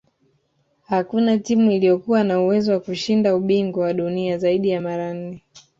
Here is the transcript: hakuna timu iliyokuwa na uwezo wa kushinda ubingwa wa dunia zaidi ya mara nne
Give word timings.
hakuna 0.85 1.37
timu 1.39 1.71
iliyokuwa 1.71 2.23
na 2.23 2.41
uwezo 2.41 2.71
wa 2.71 2.79
kushinda 2.79 3.35
ubingwa 3.35 3.83
wa 3.83 3.93
dunia 3.93 4.37
zaidi 4.37 4.69
ya 4.69 4.81
mara 4.81 5.13
nne 5.13 5.43